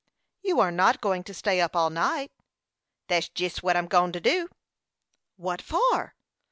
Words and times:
"You 0.41 0.59
are 0.59 0.71
not 0.71 0.99
going 0.99 1.23
to 1.25 1.31
stay 1.35 1.61
up 1.61 1.75
all 1.75 1.91
night." 1.91 2.31
"That's 3.07 3.29
jest 3.29 3.61
what 3.61 3.77
I'm 3.77 3.85
go'n 3.87 4.11
to 4.13 4.19
do." 4.19 4.49
"What 5.37 5.61
for?" 5.61 6.15